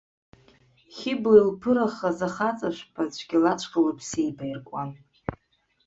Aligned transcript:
Хьыбла 0.95 1.37
илԥырахаз 1.41 2.19
ахаҵа 2.27 2.69
шәпа 2.77 3.03
цәгьалаҵәҟьа 3.13 3.79
лыԥсы 3.85 4.17
еибаиркуан. 4.23 4.89